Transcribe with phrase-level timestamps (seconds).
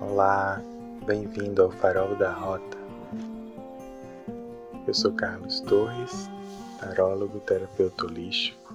[0.00, 0.58] Olá,
[1.04, 2.78] bem-vindo ao Farol da Rota.
[4.86, 6.26] Eu sou Carlos Torres,
[6.80, 8.74] tarólogo terapeuta holístico.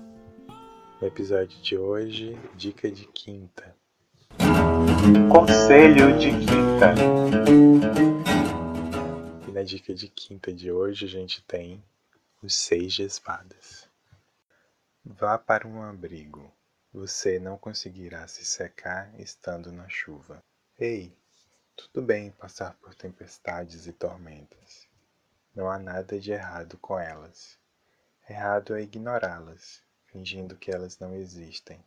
[1.02, 3.76] No episódio de hoje, dica de quinta.
[5.32, 6.94] Conselho de quinta.
[9.48, 11.84] E na dica de quinta de hoje a gente tem
[12.44, 13.90] os seis de espadas.
[15.04, 16.54] Vá para um abrigo.
[16.94, 20.44] Você não conseguirá se secar estando na chuva.
[20.78, 21.16] Ei,
[21.76, 24.88] tudo bem passar por tempestades e tormentas.
[25.54, 27.58] Não há nada de errado com elas.
[28.30, 31.84] Errado é ignorá-las, fingindo que elas não existem.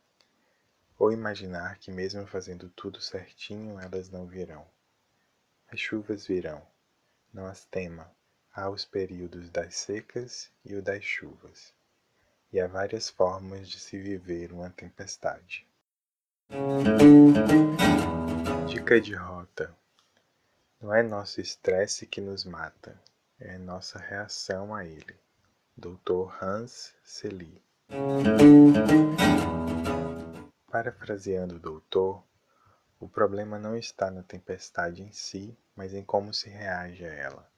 [0.99, 4.67] Ou imaginar que, mesmo fazendo tudo certinho, elas não virão.
[5.71, 6.67] As chuvas virão.
[7.33, 8.11] Não as tema.
[8.53, 11.73] Há os períodos das secas e o das chuvas
[12.53, 15.67] e há várias formas de se viver uma tempestade.
[18.69, 19.75] Dica de rota:
[20.79, 23.01] Não é nosso estresse que nos mata,
[23.41, 25.19] é nossa reação a ele.
[25.75, 26.31] Dr.
[26.43, 27.63] Hans Selye.
[30.71, 32.23] Parafraseando o doutor,
[33.01, 37.51] o problema não está na tempestade em si, mas em como se reage a ela.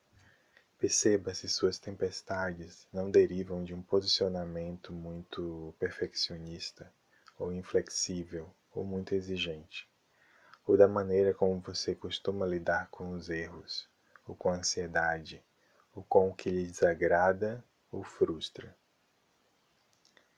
[0.79, 6.93] Perceba se suas tempestades não derivam de um posicionamento muito perfeccionista,
[7.37, 9.90] ou inflexível, ou muito exigente,
[10.67, 13.89] ou da maneira como você costuma lidar com os erros,
[14.27, 15.43] ou com a ansiedade,
[15.95, 18.77] ou com o que lhe desagrada ou frustra.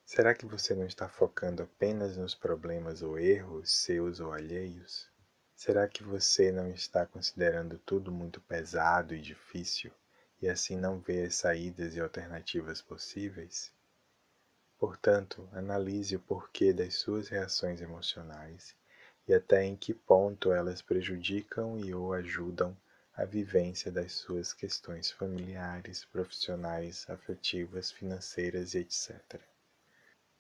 [0.05, 5.11] Será que você não está focando apenas nos problemas ou erros seus ou alheios?
[5.55, 9.93] Será que você não está considerando tudo muito pesado e difícil?
[10.43, 13.73] e assim não vê as saídas e alternativas possíveis?
[14.77, 18.75] Portanto, analise o porquê das suas reações emocionais
[19.27, 22.77] e até em que ponto elas prejudicam e ou ajudam
[23.15, 29.41] a vivência das suas questões familiares, profissionais, afetivas, financeiras e etc.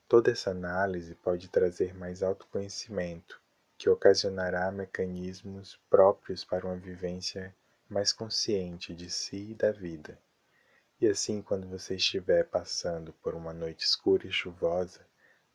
[0.08, 3.40] Toda essa análise pode trazer mais autoconhecimento,
[3.78, 7.54] que ocasionará mecanismos próprios para uma vivência
[7.88, 10.18] mais consciente de si e da vida.
[11.00, 15.00] E assim, quando você estiver passando por uma noite escura e chuvosa,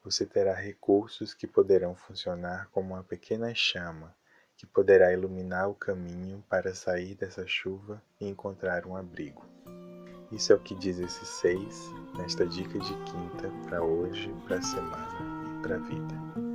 [0.09, 4.15] você terá recursos que poderão funcionar como uma pequena chama
[4.55, 9.45] que poderá iluminar o caminho para sair dessa chuva e encontrar um abrigo.
[10.31, 14.61] Isso é o que diz esses seis nesta dica de quinta para hoje, para a
[14.61, 16.46] semana e para a vida.